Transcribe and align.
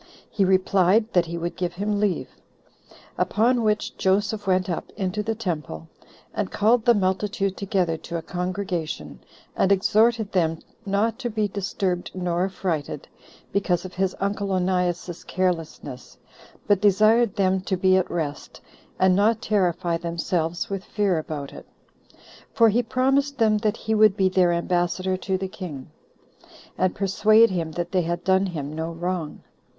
He 0.31 0.43
replied, 0.43 1.13
that 1.13 1.27
he 1.27 1.37
would 1.37 1.55
give 1.55 1.73
him 1.73 1.99
leave. 1.99 2.29
Upon 3.19 3.61
which 3.61 3.95
Joseph 3.97 4.47
went 4.47 4.67
up 4.67 4.89
into 4.97 5.21
the 5.21 5.35
temple, 5.35 5.89
and 6.33 6.49
called 6.49 6.85
the 6.85 6.95
multitude 6.95 7.55
together 7.55 7.97
to 7.97 8.17
a 8.17 8.23
congregation, 8.23 9.19
and 9.55 9.71
exhorted 9.71 10.31
them 10.31 10.57
not 10.87 11.19
to 11.19 11.29
be 11.29 11.47
disturbed 11.47 12.09
nor 12.15 12.45
affrighted, 12.45 13.07
because 13.51 13.85
of 13.85 13.93
his 13.93 14.15
uncle 14.19 14.51
Onias's 14.53 15.23
carelessness, 15.23 16.17
but 16.65 16.81
desired 16.81 17.35
them 17.35 17.61
to 17.61 17.77
be 17.77 17.95
at 17.95 18.09
rest, 18.09 18.59
and 18.97 19.15
not 19.15 19.39
terrify 19.39 19.97
themselves 19.97 20.67
with 20.67 20.83
fear 20.83 21.19
about 21.19 21.53
it; 21.53 21.67
for 22.55 22.69
he 22.69 22.81
promised 22.81 23.37
them 23.37 23.59
that 23.59 23.77
he 23.77 23.93
would 23.93 24.17
be 24.17 24.29
their 24.29 24.51
ambassador 24.51 25.15
to 25.17 25.37
the 25.37 25.47
king, 25.47 25.91
and 26.75 26.95
persuade 26.95 27.51
him 27.51 27.73
that 27.73 27.91
they 27.91 28.01
had 28.01 28.23
done 28.23 28.47
him 28.47 28.73
no 28.73 28.91
wrong. 28.91 29.43